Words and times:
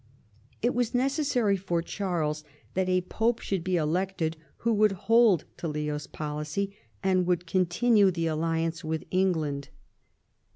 It 0.63 0.73
was 0.73 0.95
necessary 0.95 1.55
for 1.55 1.83
Charles 1.83 2.43
that 2.73 2.89
a 2.89 3.01
Pope 3.01 3.37
should 3.39 3.63
be 3.63 3.75
elected 3.77 4.35
who 4.57 4.73
would 4.73 4.93
hold 4.93 5.45
to 5.57 5.67
Leo's 5.67 6.07
policy, 6.07 6.75
and 7.03 7.27
would 7.27 7.45
continue 7.45 8.09
the 8.09 8.25
alliance 8.25 8.83
with 8.83 9.03
England. 9.11 9.69